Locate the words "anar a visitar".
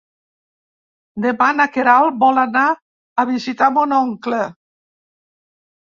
2.47-3.71